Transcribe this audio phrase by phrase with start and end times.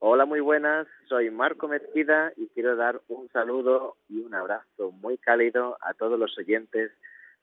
[0.00, 0.86] Hola, muy buenas.
[1.08, 6.16] Soy Marco Mezquida y quiero dar un saludo y un abrazo muy cálido a todos
[6.16, 6.92] los oyentes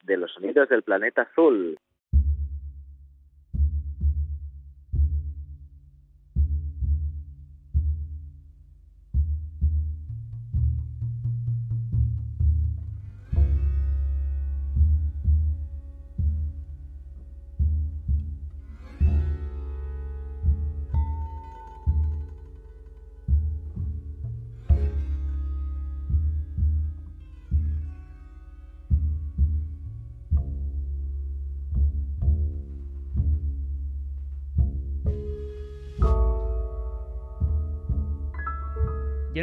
[0.04, 1.78] de los sonidos del planeta azul.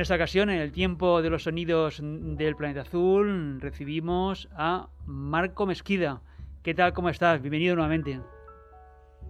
[0.02, 6.20] Esta ocasión, en el tiempo de los sonidos del planeta azul, recibimos a Marco Mesquida.
[6.64, 6.92] ¿Qué tal?
[6.92, 7.40] ¿Cómo estás?
[7.40, 8.18] Bienvenido nuevamente.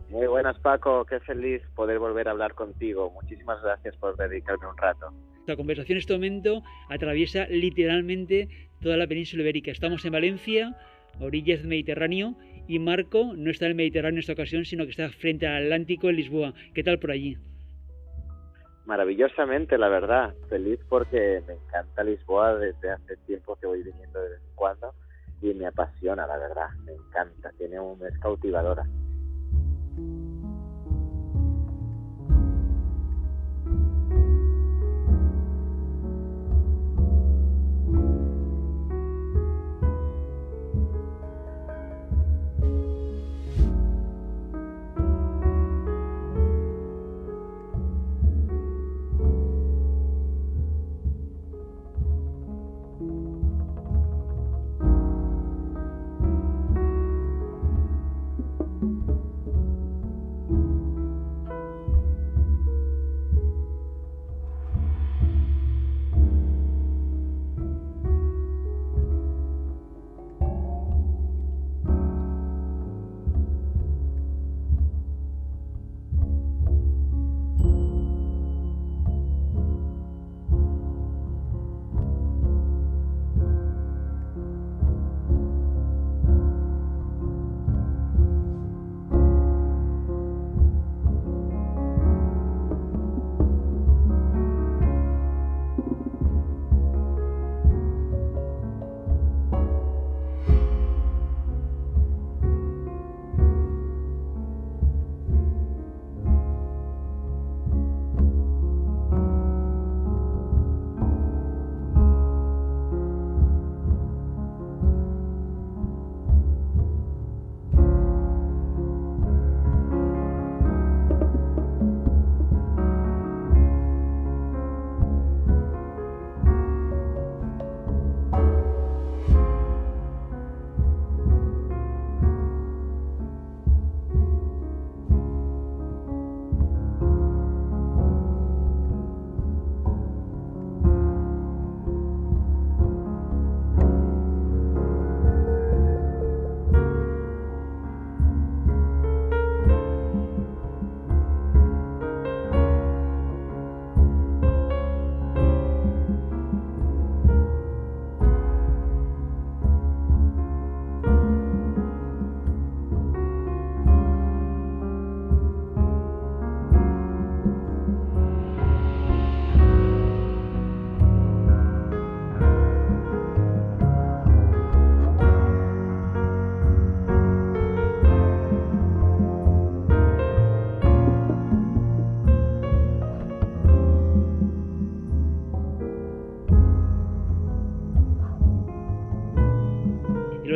[0.09, 1.05] Muy buenas, Paco.
[1.05, 3.11] Qué feliz poder volver a hablar contigo.
[3.11, 5.13] Muchísimas gracias por dedicarme un rato.
[5.41, 8.49] Esta conversación en este momento atraviesa literalmente
[8.81, 9.71] toda la península ibérica.
[9.71, 10.75] Estamos en Valencia,
[11.21, 12.35] orillas del Mediterráneo,
[12.67, 15.65] y Marco no está en el Mediterráneo en esta ocasión, sino que está frente al
[15.65, 16.55] Atlántico en Lisboa.
[16.73, 17.37] ¿Qué tal por allí?
[18.87, 20.35] Maravillosamente, la verdad.
[20.49, 24.95] Feliz porque me encanta Lisboa desde hace tiempo que voy viniendo de vez en cuando
[25.41, 26.69] y me apasiona, la verdad.
[26.85, 28.85] Me encanta, tiene un, es cautivadora.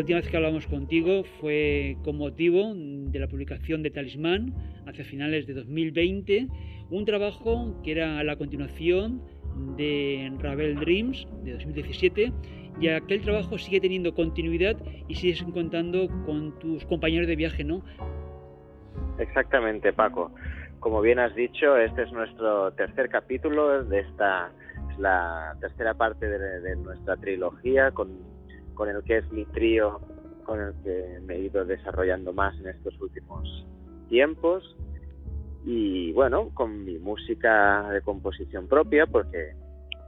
[0.06, 4.54] Última vez que hablamos contigo fue con motivo de la publicación de Talismán
[4.86, 6.46] hacia finales de 2020,
[6.90, 9.20] un trabajo que era la continuación
[9.76, 12.32] de Ravel Dreams de 2017
[12.80, 14.76] y aquel trabajo sigue teniendo continuidad
[15.08, 17.82] y sigues contando con tus compañeros de viaje, ¿no?
[19.18, 20.30] Exactamente, Paco.
[20.78, 24.52] Como bien has dicho, este es nuestro tercer capítulo de esta,
[24.88, 28.35] es la tercera parte de, de nuestra trilogía con
[28.76, 30.00] con el que es mi trío
[30.46, 33.66] con el que me he ido desarrollando más en estos últimos
[34.08, 34.76] tiempos.
[35.64, 39.54] Y bueno, con mi música de composición propia porque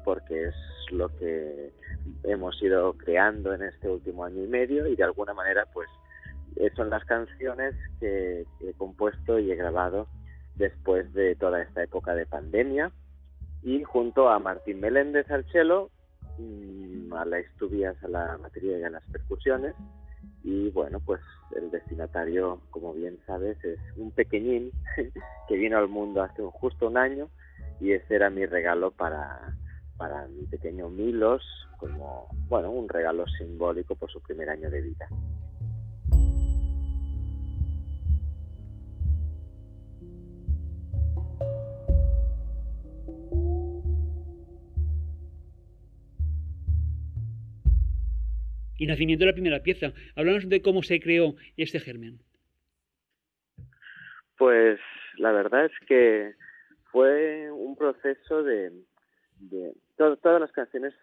[0.05, 0.55] porque es
[0.93, 1.73] lo que
[2.23, 4.87] hemos ido creando en este último año y medio.
[4.87, 5.89] Y de alguna manera pues
[6.77, 10.07] son las canciones que he compuesto y he grabado
[10.55, 12.93] después de toda esta época de pandemia.
[13.63, 15.91] Y junto a Martín Meléndez al cello,
[16.39, 19.75] mm, a la Estubias a la batería y a las percusiones.
[20.43, 21.21] Y bueno, pues
[21.55, 24.71] el destinatario, como bien sabes, es un pequeñín
[25.49, 27.29] que vino al mundo hace justo un año
[27.81, 29.57] y ese era mi regalo para,
[29.97, 31.43] para mi pequeño Milos,
[31.79, 35.09] como bueno, un regalo simbólico por su primer año de vida.
[48.79, 49.93] Y nacimiento de la primera pieza.
[50.17, 52.21] Háblanos de cómo se creó este germen.
[54.39, 54.79] Pues
[55.17, 56.35] la verdad es que
[56.93, 58.73] fue un proceso de...
[59.97, 60.95] todas las canciones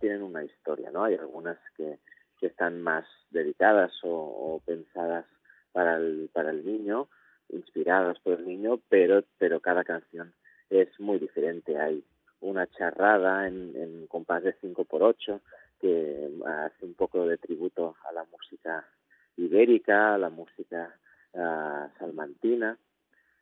[0.00, 1.04] tienen una historia, ¿no?
[1.04, 1.98] Hay algunas que,
[2.42, 5.24] están más dedicadas o, pensadas
[5.70, 6.28] para el,
[6.64, 7.06] niño,
[7.50, 10.34] inspiradas por el niño, pero, pero cada canción
[10.68, 11.78] es muy diferente.
[11.78, 12.02] Hay
[12.40, 15.40] una charrada en, en compás de 5 por 8
[15.82, 18.88] que hace un poco de tributo a la música
[19.36, 20.96] ibérica, a la música
[21.32, 22.78] uh, salmantina,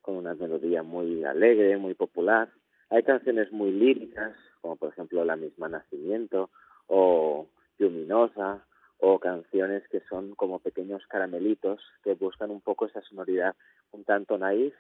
[0.00, 2.48] con una melodía muy alegre, muy popular.
[2.88, 6.48] Hay canciones muy líricas, como por ejemplo La misma Nacimiento
[6.86, 7.46] o
[7.78, 8.64] Luminosa,
[9.00, 13.54] o canciones que son como pequeños caramelitos que buscan un poco esa sonoridad
[13.92, 14.74] un tanto naif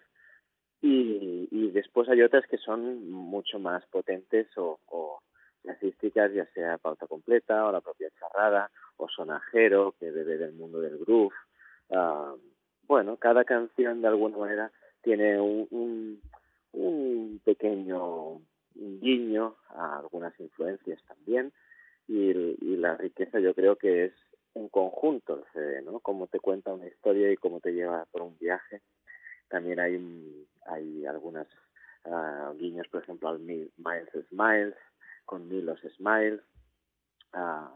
[0.82, 5.20] y, y después hay otras que son mucho más potentes o, o
[5.64, 10.80] jazzísticas, ya sea pauta completa o la propia charrada o sonajero que bebe del mundo
[10.80, 11.34] del groove.
[11.88, 12.38] Uh,
[12.86, 14.72] bueno, cada canción de alguna manera
[15.02, 16.22] tiene un, un,
[16.72, 18.40] un pequeño
[18.74, 21.52] guiño a algunas influencias también
[22.10, 22.32] y,
[22.76, 24.12] la riqueza yo creo que es
[24.54, 26.00] en conjunto el ¿no?
[26.00, 28.80] Cómo te cuenta una historia y cómo te lleva por un viaje.
[29.48, 31.46] También hay, hay algunas
[32.06, 33.68] uh, guiños, por ejemplo, al Miles
[34.28, 34.74] Smiles,
[35.30, 36.40] con Milos Smile,
[37.34, 37.70] uh,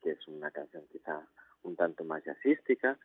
[0.00, 1.26] que es una canción quizá
[1.64, 2.96] un tanto más jazzística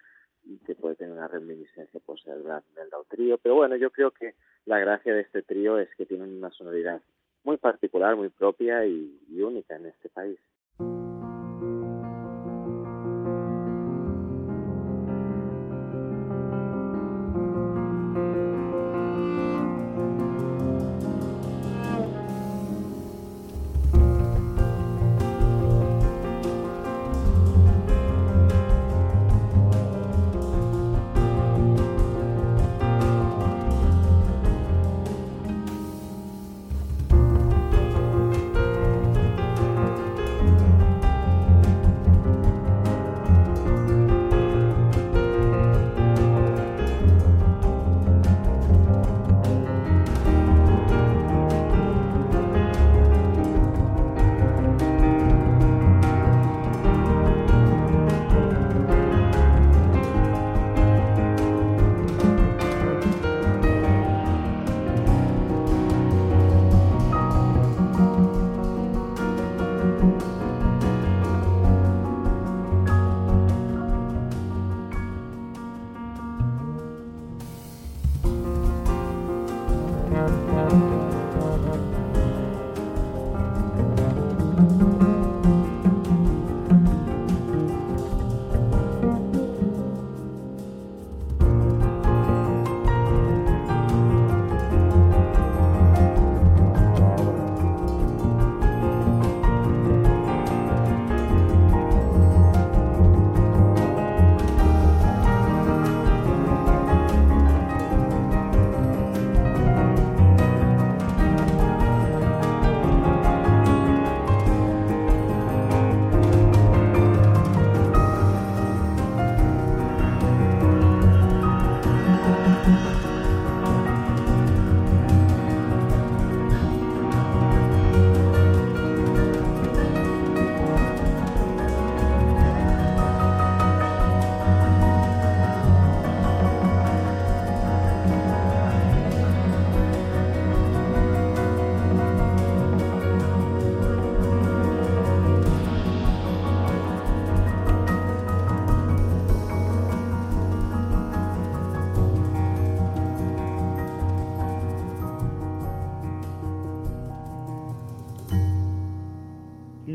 [0.44, 4.12] y que puede tener una reminiscencia pues del Brad Meldau trío, pero bueno, yo creo
[4.12, 4.36] que
[4.66, 7.02] la gracia de este trío es que tienen una sonoridad
[7.44, 10.38] muy particular, muy propia y única en este país.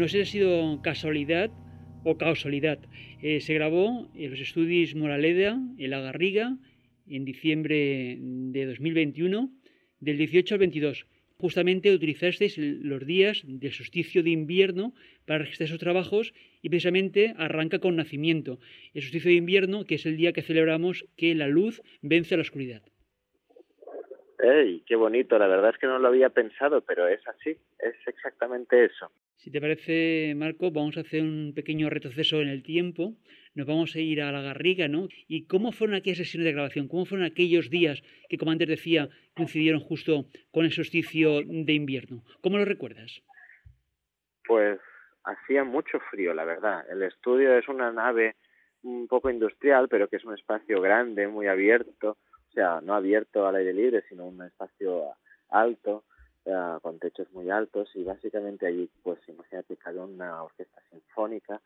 [0.02, 1.49] No sé si ha sido casualidad
[2.02, 2.80] o causalidad.
[3.23, 6.59] Eh, se grabó en los estudios Moraleda, en La Garriga,
[7.06, 9.52] en diciembre de 2021,
[10.00, 11.06] del 18 al 22.
[11.38, 14.92] justamente utilizasteis los días del solsticio de invierno
[15.25, 18.59] para registrar esos trabajos y precisamente arranca con nacimiento,
[18.94, 22.38] el solsticio de invierno que es el día que celebramos que la luz vence a
[22.38, 22.82] la oscuridad.
[24.43, 24.83] ¡Ey!
[24.87, 25.39] ¡Qué bonito!
[25.39, 29.13] La verdad es que no lo había pensado, pero es así, es exactamente eso.
[29.37, 33.15] Si te parece, Marco, vamos a hacer un pequeño retroceso en el tiempo.
[33.55, 35.07] Nos vamos a ir a la Garriga, ¿no?
[35.29, 36.89] ¿Y cómo fueron aquellas sesiones de grabación?
[36.89, 42.25] ¿Cómo fueron aquellos días que, como antes decía, coincidieron justo con el solsticio de invierno?
[42.41, 43.23] ¿Cómo lo recuerdas?
[44.45, 44.81] Pues
[45.23, 46.85] hacía mucho frío, la verdad.
[46.91, 48.35] El estudio es una nave
[48.83, 52.17] un poco industrial, pero que es un espacio grande, muy abierto
[52.52, 55.14] o sea, no abierto al aire libre, sino un espacio
[55.49, 56.04] alto,
[56.44, 61.62] uh, con techos muy altos y básicamente allí, pues imagínate que una orquesta sinfónica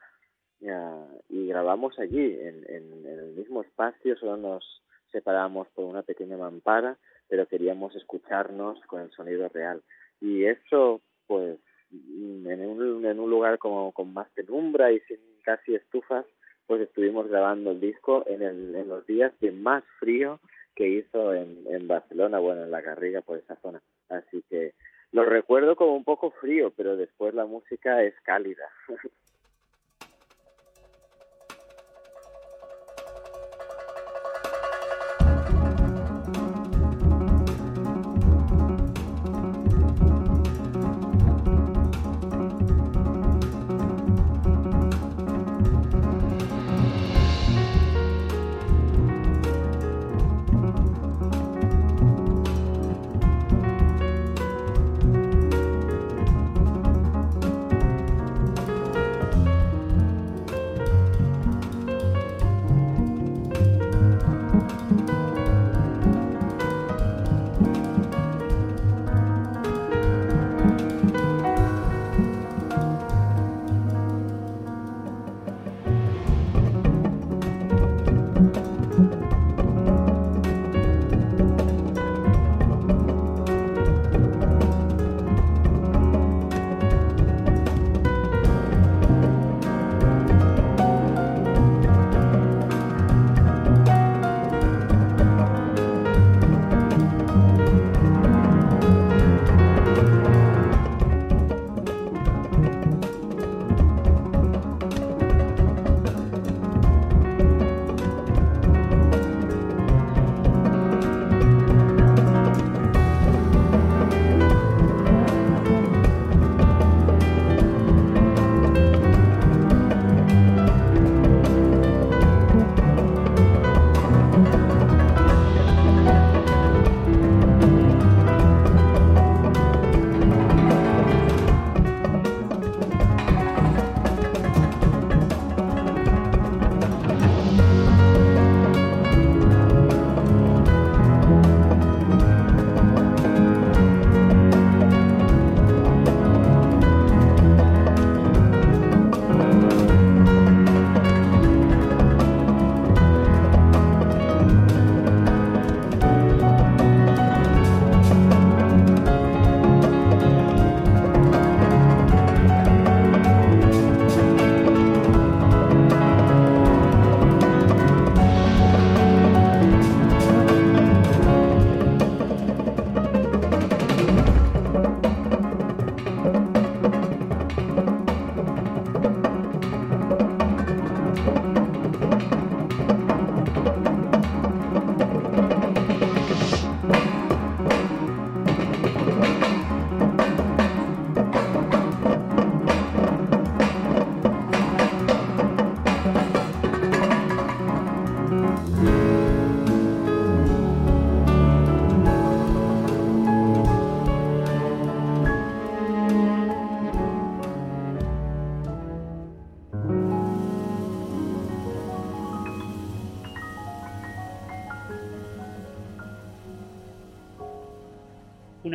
[0.60, 6.02] uh, y grabamos allí, en, en, en, el mismo espacio, solo nos separamos por una
[6.02, 9.82] pequeña mampara, pero queríamos escucharnos con el sonido real.
[10.20, 11.58] Y eso, pues,
[11.90, 16.26] en un, en un lugar como con más penumbra y sin casi estufas,
[16.68, 20.40] pues estuvimos grabando el disco en, el, en los días de más frío
[20.76, 23.82] que hizo en, en Barcelona, bueno, en la Garriga, por esa zona.
[24.10, 24.74] Así que
[25.10, 28.68] lo recuerdo como un poco frío, pero después la música es cálida.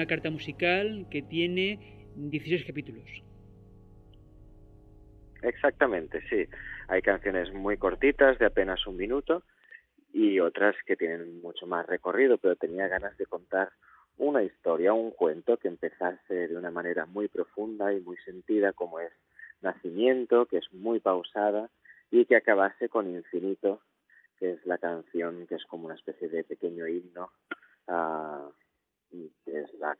[0.01, 3.07] una carta musical que tiene 16 capítulos.
[5.43, 6.47] Exactamente, sí.
[6.87, 9.43] Hay canciones muy cortitas, de apenas un minuto,
[10.11, 13.73] y otras que tienen mucho más recorrido, pero tenía ganas de contar
[14.17, 18.99] una historia, un cuento que empezase de una manera muy profunda y muy sentida, como
[18.99, 19.11] es
[19.61, 21.69] Nacimiento, que es muy pausada,
[22.09, 23.81] y que acabase con Infinito,
[24.39, 27.31] que es la canción que es como una especie de pequeño himno
[27.87, 28.49] a,
[29.45, 29.97] que es la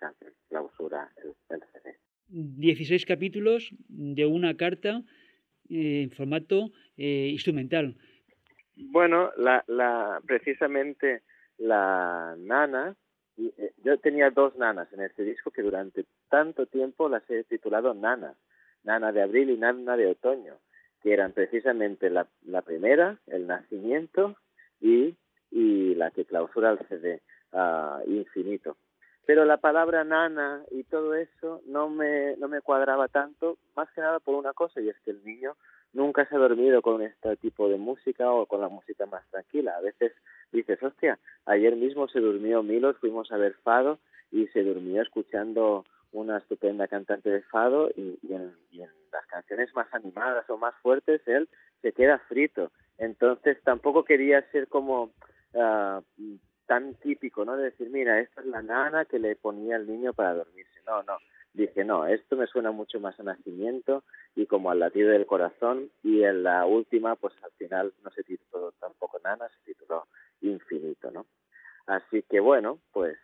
[0.48, 1.98] clausura el, el CD.
[2.28, 5.02] 16 capítulos de una carta
[5.70, 7.96] eh, en formato eh, instrumental.
[8.76, 11.24] Bueno, la, la, precisamente
[11.58, 12.96] la nana,
[13.38, 17.94] eh, yo tenía dos nanas en este disco que durante tanto tiempo las he titulado
[17.94, 18.38] nanas,
[18.84, 20.56] nana de abril y nana de otoño,
[21.02, 24.38] que eran precisamente la, la primera, el nacimiento,
[24.80, 25.16] y,
[25.52, 27.22] y la que clausura el CD,
[27.54, 28.78] uh, infinito.
[29.32, 34.02] Pero la palabra nana y todo eso no me, no me cuadraba tanto, más que
[34.02, 35.56] nada por una cosa, y es que el niño
[35.94, 39.78] nunca se ha dormido con este tipo de música o con la música más tranquila.
[39.78, 40.12] A veces
[40.52, 44.00] dices, hostia, ayer mismo se durmió Milos, fuimos a ver Fado
[44.32, 48.54] y se durmió escuchando una estupenda cantante de Fado y, en,
[49.14, 51.48] las canciones más animadas o más fuertes él
[51.82, 52.70] se queda frito.
[52.98, 55.14] Entonces tampoco quería ser como
[55.54, 56.02] uh,
[56.72, 57.58] tan típico, ¿no?
[57.58, 60.80] De decir, mira, esta es la nana que le ponía al niño para dormirse.
[60.88, 61.18] No, no.
[61.54, 65.92] Dije, no, esto me suena mucho más a nacimiento y como al latido del corazón.
[66.02, 70.08] Y en la última, pues al final no se tituló tampoco nana, se tituló
[70.40, 71.26] infinito, ¿no?
[71.88, 73.18] Así que bueno, pues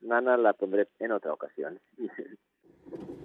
[0.00, 1.80] nana la pondré en otra ocasión.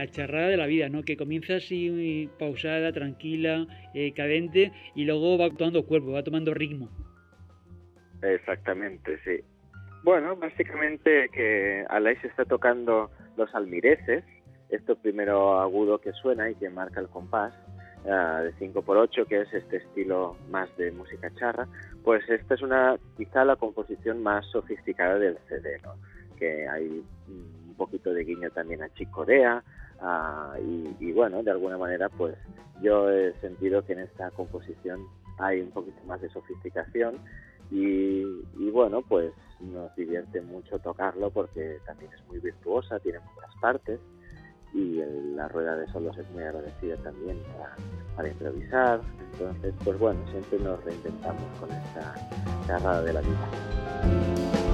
[0.00, 1.02] la charrada de la vida, ¿no?
[1.02, 6.88] Que comienza así pausada, tranquila, eh, cadente y luego va tomando cuerpo, va tomando ritmo.
[8.22, 9.42] Exactamente, sí.
[10.02, 14.24] Bueno, básicamente que Aleix está tocando los almireces,
[14.70, 17.52] esto primero agudo que suena y que marca el compás,
[18.04, 21.68] uh, de 5x8, que es este estilo más de música charra,
[22.02, 25.94] pues esta es una quizá la composición más sofisticada del CD, ¿no?
[26.38, 27.04] Que hay
[27.80, 29.64] poquito de guiño también a Chick Corea
[30.00, 32.36] uh, y, y, bueno, de alguna manera pues
[32.82, 35.00] yo he sentido que en esta composición
[35.38, 37.16] hay un poquito más de sofisticación
[37.70, 38.22] y,
[38.58, 44.00] y bueno, pues nos divierte mucho tocarlo porque también es muy virtuosa, tiene muchas partes
[44.72, 45.00] y
[45.34, 47.38] la rueda de solos es muy agradecida también
[48.16, 49.00] para, improvisar.
[49.32, 52.14] Entonces, pues bueno, siempre nos reinventamos con esta
[52.66, 54.69] carrada de la vida.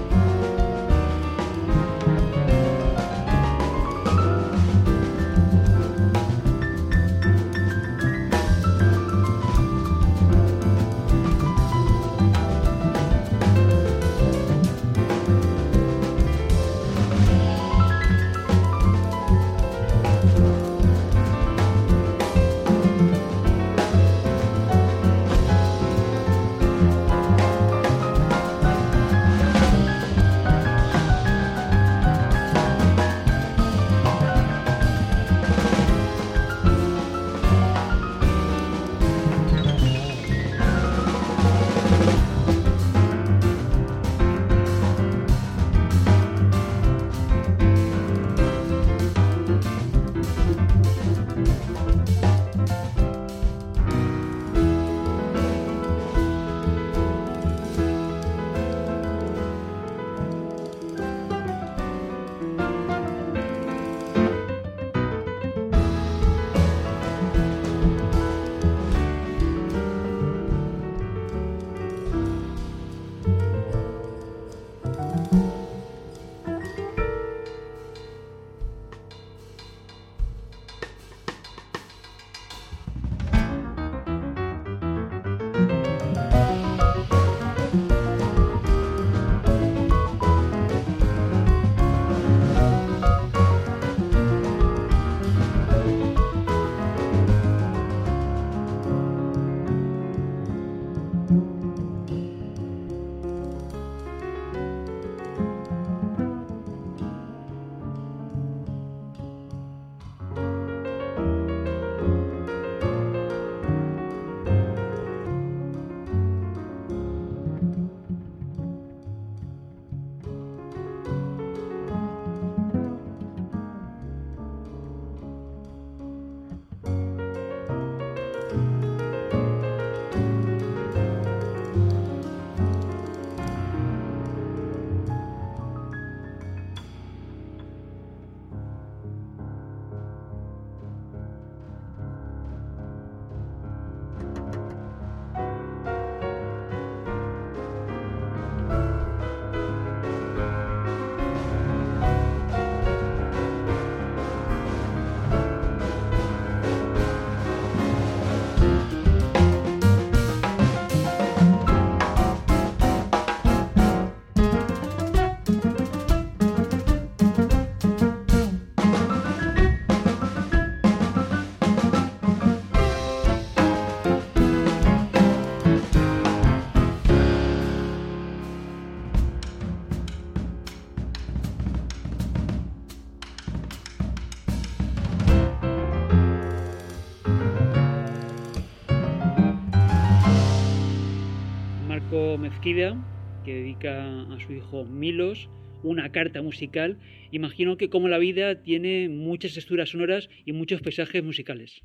[192.67, 195.49] Que dedica a su hijo Milos
[195.85, 196.99] una carta musical.
[197.31, 201.81] Imagino que como la vida tiene muchas texturas sonoras y muchos paisajes musicales.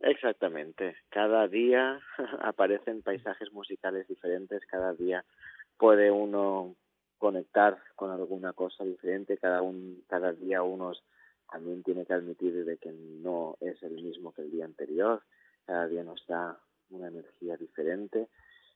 [0.00, 0.96] Exactamente.
[1.08, 2.02] Cada día
[2.42, 5.24] aparecen paisajes musicales diferentes, cada día
[5.78, 6.76] puede uno
[7.16, 9.62] conectar con alguna cosa diferente, cada,
[10.34, 10.92] día uno
[11.50, 15.22] también tiene que admitir de que no es el mismo que el día anterior,
[15.64, 16.58] cada día nos da
[16.90, 18.28] una energía diferente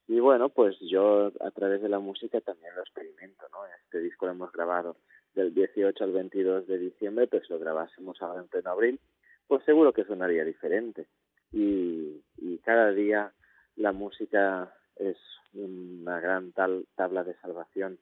[0.09, 3.59] y bueno, pues yo a través de la música también lo experimento, ¿no?
[3.85, 4.97] Este disco lo hemos grabado
[5.35, 9.01] del 18 al 22 de diciembre, pues lo grabásemos ahora en pleno abril,
[9.49, 11.07] pues seguro que sonaría diferente.
[11.53, 13.33] Y, y cada día
[13.77, 15.16] la música es
[15.55, 17.99] una gran tal, tabla de salvación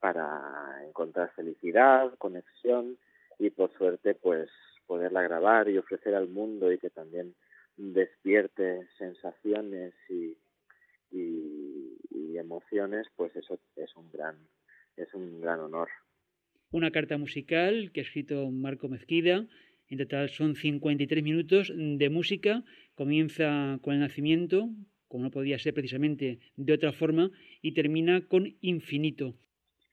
[0.00, 2.98] para encontrar felicidad, conexión
[3.38, 4.50] y por suerte pues
[4.86, 7.34] poderla grabar y ofrecer al mundo y que también
[7.76, 10.36] despierte sensaciones y,
[11.14, 14.36] y, emociones, pues eso es un gran
[14.96, 15.88] es un gran honor.
[16.70, 19.46] Una carta musical que ha escrito Marco Mezquida.
[19.88, 22.62] En total son 53 minutos de música.
[22.94, 24.68] Comienza con el nacimiento,
[25.08, 27.30] como no podía ser precisamente de otra forma,
[27.62, 29.34] y termina con infinito.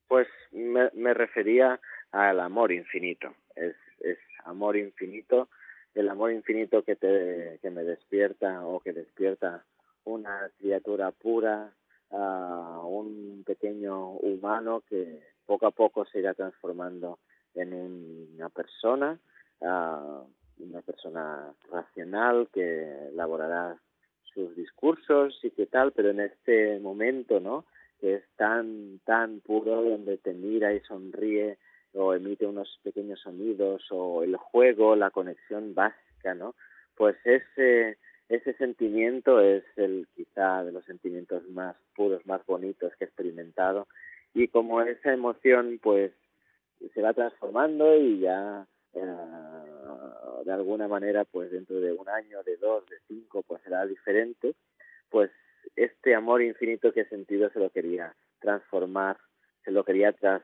[0.08, 1.80] Pues me, me refería
[2.12, 3.34] al amor infinito.
[3.56, 5.50] Es, es amor infinito,
[5.94, 9.66] el amor infinito que, te, que me despierta o que despierta
[10.06, 11.74] una criatura pura,
[12.10, 17.20] un pequeño humano que poco a poco se irá transformando
[17.56, 17.74] en
[18.36, 19.20] una persona,
[19.60, 20.26] uh,
[20.60, 23.78] una persona racional que elaborará
[24.34, 27.66] sus discursos y qué tal, pero en este momento, ¿no?
[28.00, 31.58] Que es tan, tan puro, donde te mira y sonríe
[31.94, 36.56] o emite unos pequeños sonidos o el juego, la conexión básica, ¿no?
[36.96, 37.98] Pues ese,
[38.32, 43.88] ese sentimiento es el quizá de los sentimientos más puros, más bonitos que he experimentado.
[44.34, 46.14] Y como esa emoción pues
[46.94, 49.06] se va transformando y ya eh,
[50.46, 54.56] de alguna manera pues dentro de un año, de dos, de cinco pues será diferente,
[55.10, 55.30] pues
[55.76, 59.18] este amor infinito que he sentido se lo quería transformar,
[59.66, 60.42] se lo quería tras,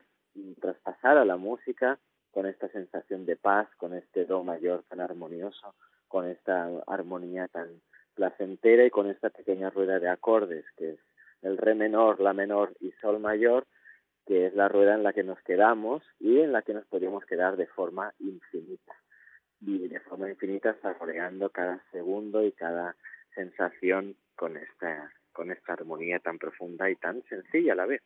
[0.60, 1.98] traspasar a la música
[2.32, 5.74] con esta sensación de paz, con este do mayor tan armonioso
[6.08, 7.68] con esta armonía tan
[8.14, 10.98] placentera y con esta pequeña rueda de acordes que es
[11.42, 13.66] el re menor, la menor y sol mayor,
[14.26, 17.24] que es la rueda en la que nos quedamos y en la que nos podríamos
[17.24, 18.94] quedar de forma infinita.
[19.60, 22.96] Y de forma infinita saboreando cada segundo y cada
[23.34, 28.02] sensación con esta, con esta armonía tan profunda y tan sencilla a la vez.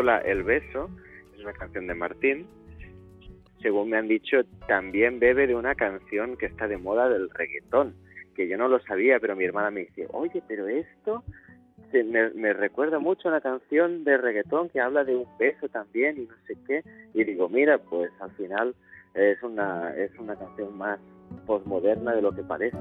[0.00, 0.88] El beso,
[1.34, 2.46] es una canción de Martín.
[3.60, 7.94] Según me han dicho, también bebe de una canción que está de moda del reggaetón,
[8.34, 11.22] que yo no lo sabía, pero mi hermana me dice, oye, pero esto
[11.92, 16.22] me, me, recuerda mucho a una canción de reggaetón que habla de un beso también
[16.22, 16.82] y no sé qué.
[17.12, 18.74] Y digo, mira, pues al final
[19.14, 20.98] es una, es una canción más
[21.46, 22.78] posmoderna de lo que parece.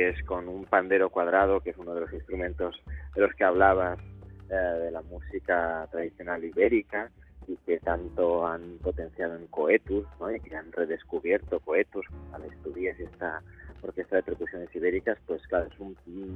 [0.00, 2.74] Que es con un pandero cuadrado, que es uno de los instrumentos
[3.14, 3.98] de los que hablabas
[4.48, 7.10] eh, de la música tradicional ibérica
[7.46, 10.34] y que tanto han potenciado en Coetus, ¿no?
[10.34, 13.42] y que han redescubierto Coetus al estudiar esta
[13.82, 15.94] orquesta de percusiones ibéricas, pues claro, es un,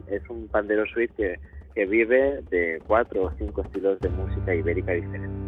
[0.08, 1.40] es un pandero suite que,
[1.74, 5.43] que vive de cuatro o cinco estilos de música ibérica diferentes.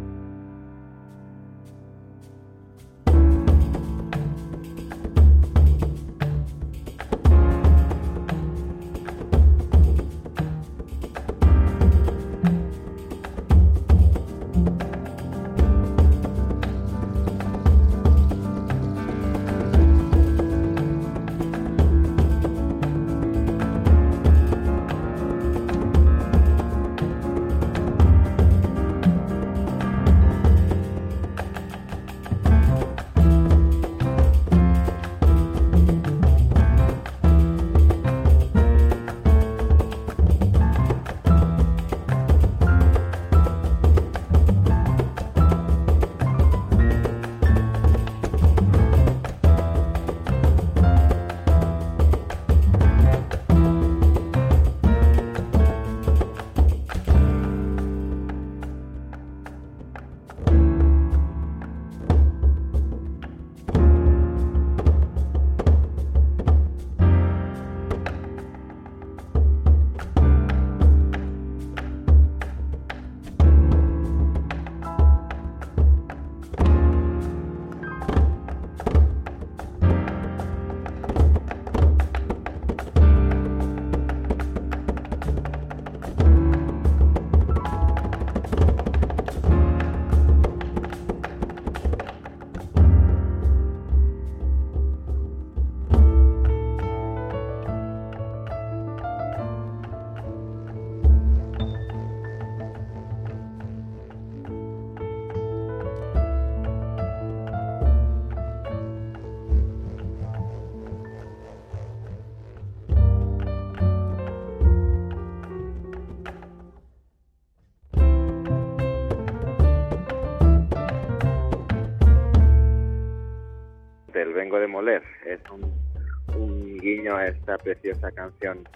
[127.47, 128.67] Esta preciosa canción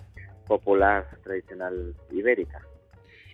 [0.47, 2.61] popular tradicional ibérica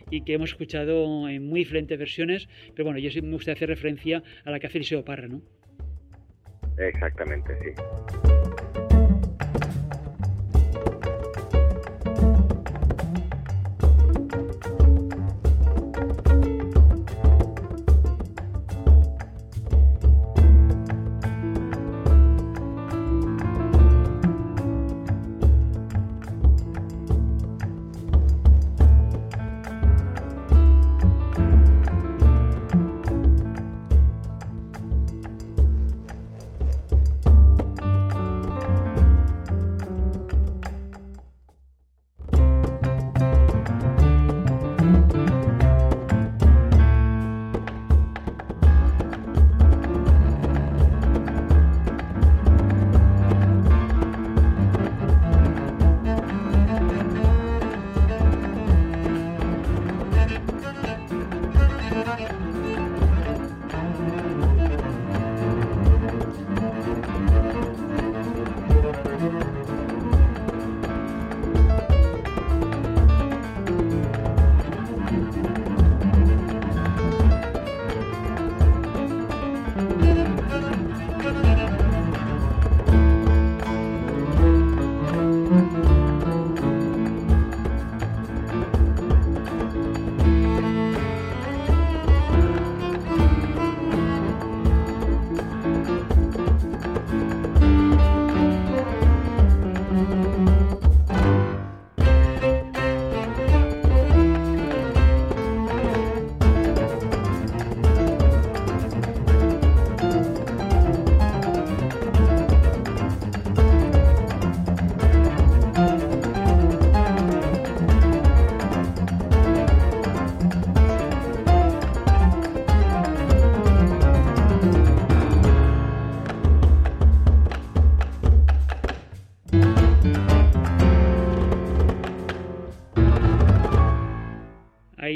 [0.09, 3.69] y que hemos escuchado en muy diferentes versiones, pero bueno, yo sí me gustaría hacer
[3.69, 5.41] referencia a la que hace Eliseo Parra, ¿no?
[6.77, 8.36] Exactamente, sí.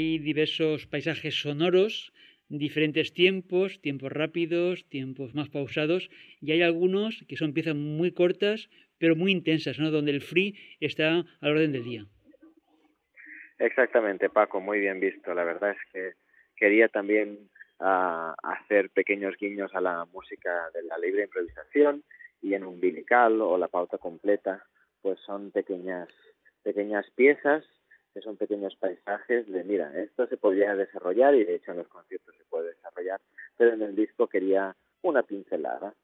[0.00, 2.12] Diversos paisajes sonoros
[2.58, 8.68] diferentes tiempos, tiempos rápidos, tiempos más pausados, y hay algunos que son piezas muy cortas,
[8.98, 9.90] pero muy intensas, ¿no?
[9.90, 12.06] donde el free está al orden del día.
[13.58, 15.32] Exactamente, Paco, muy bien visto.
[15.34, 16.12] La verdad es que
[16.54, 17.38] quería también
[17.80, 22.04] uh, hacer pequeños guiños a la música de la libre improvisación
[22.42, 24.62] y en un vinical o la pauta completa,
[25.00, 26.08] pues son pequeñas
[26.62, 27.64] pequeñas piezas
[28.12, 31.88] que son pequeños paisajes de, mira, esto se podría desarrollar y de hecho en los
[31.88, 33.20] conciertos se puede desarrollar,
[33.56, 35.94] pero en el disco quería una pincelada.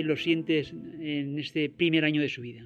[0.00, 2.62] Eh, lo sientes en este primer año de su vida?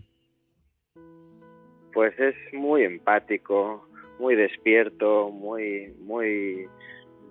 [1.92, 6.66] Pues es muy empático, muy despierto, muy, muy,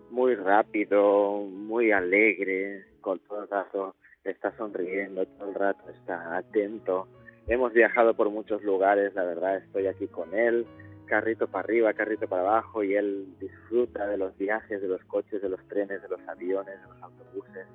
[0.09, 7.07] muy rápido, muy alegre, con todo el rato está sonriendo, todo el rato está atento.
[7.47, 10.65] Hemos viajado por muchos lugares, la verdad, estoy aquí con él,
[11.05, 15.41] carrito para arriba, carrito para abajo, y él disfruta de los viajes, de los coches,
[15.41, 17.67] de los trenes, de los aviones, de los autobuses.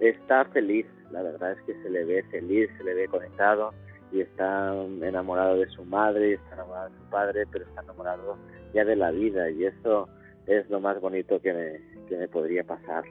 [0.00, 3.72] Está feliz, la verdad es que se le ve feliz, se le ve conectado
[4.12, 8.36] y está enamorado de su madre, está enamorado de su padre, pero está enamorado
[8.74, 10.08] ya de la vida y eso
[10.46, 13.04] es lo más bonito que me, que me podría pasar.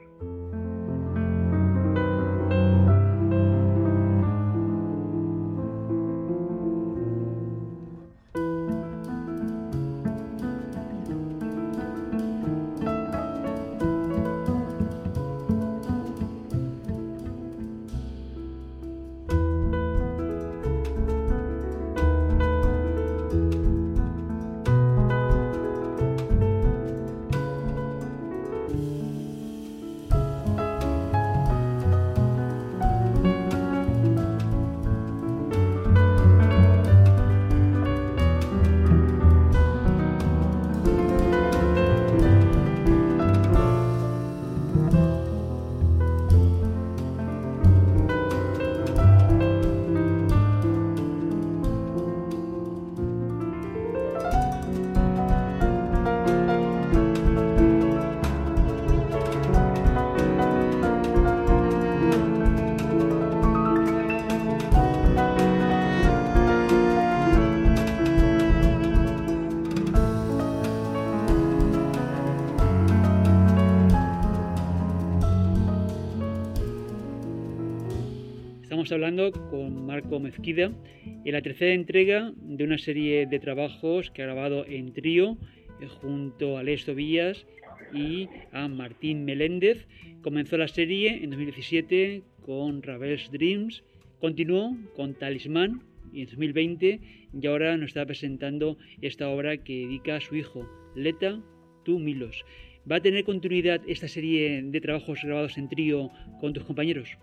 [78.96, 80.72] Hablando con Marco Mezquida
[81.04, 85.36] en la tercera entrega de una serie de trabajos que ha grabado en trío
[85.82, 87.46] eh, junto a Lesto Villas
[87.92, 89.86] y a Martín Meléndez.
[90.22, 93.84] Comenzó la serie en 2017 con Ravel's Dreams,
[94.18, 97.00] continuó con Talismán y en 2020
[97.38, 101.38] y ahora nos está presentando esta obra que dedica a su hijo, Leta,
[101.84, 102.46] tú Milos.
[102.90, 107.18] ¿Va a tener continuidad esta serie de trabajos grabados en trío con tus compañeros?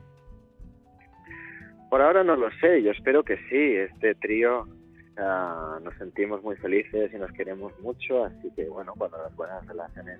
[1.94, 3.76] Por ahora no lo sé, yo espero que sí.
[3.76, 9.20] Este trío uh, nos sentimos muy felices y nos queremos mucho, así que bueno, cuando
[9.20, 10.20] las buenas relaciones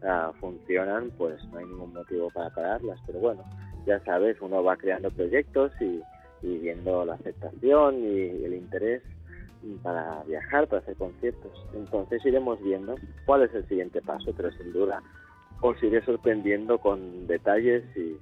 [0.00, 2.98] uh, funcionan, pues no hay ningún motivo para pararlas.
[3.04, 3.44] Pero bueno,
[3.84, 6.00] ya sabes, uno va creando proyectos y,
[6.40, 9.02] y viendo la aceptación y el interés
[9.82, 11.52] para viajar, para hacer conciertos.
[11.74, 12.96] Entonces iremos viendo
[13.26, 15.02] cuál es el siguiente paso, pero sin duda
[15.60, 18.16] os iré sorprendiendo con detalles y,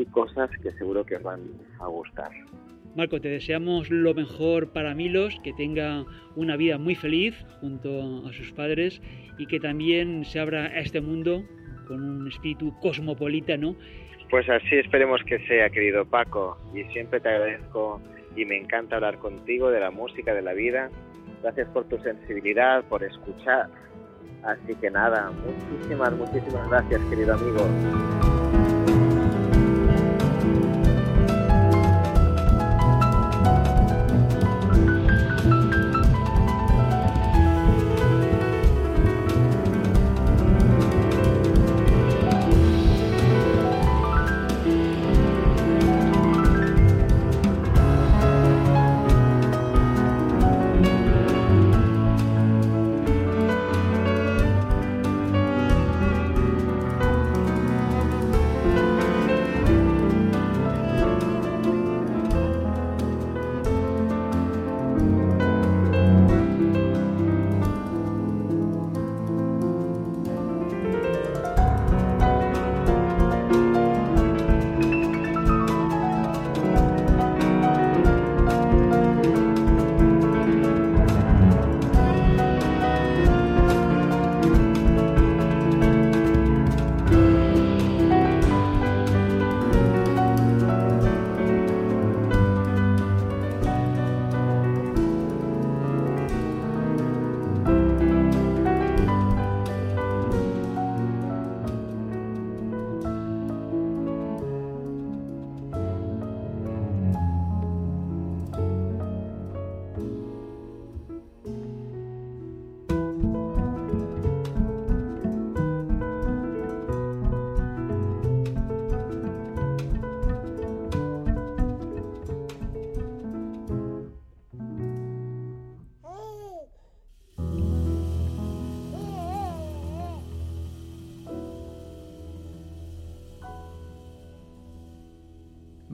[0.00, 1.40] y cosas que seguro que van
[1.80, 2.30] a gustar.
[2.96, 8.32] Marco, te deseamos lo mejor para Milos, que tenga una vida muy feliz junto a
[8.32, 9.00] sus padres
[9.38, 11.44] y que también se abra a este mundo
[11.86, 13.54] con un espíritu cosmopolita,
[14.30, 18.00] Pues así esperemos que sea, querido Paco, y siempre te agradezco
[18.36, 20.90] y me encanta hablar contigo de la música, de la vida.
[21.42, 23.68] Gracias por tu sensibilidad, por escuchar.
[24.42, 28.27] Así que nada, muchísimas, muchísimas gracias, querido amigo.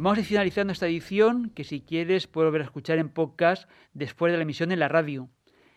[0.04, 3.70] Vamos a ir finalizando esta edición, que si quieres puedes volver a escuchar en podcast
[3.94, 5.30] después de la emisión en la radio.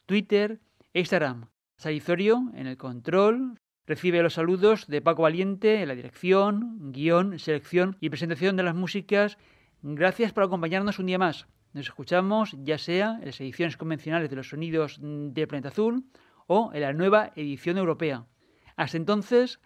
[0.06, 0.62] Twitter
[0.94, 1.50] e Instagram.
[1.80, 3.58] Salizorio en el control.
[3.88, 8.76] Recibe los saludos de Paco Valiente en la dirección, guion, selección y presentación de las
[8.76, 9.38] músicas.
[9.82, 11.48] Gracias por acompañarnos un día más.
[11.72, 16.04] Nos escuchamos ya sea en las ediciones convencionales de los sonidos del planeta azul
[16.48, 18.26] o en la nueva edición europea.
[18.76, 19.62] Hasta entonces,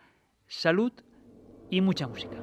[0.46, 0.94] salud
[1.72, 2.38] y mucha música.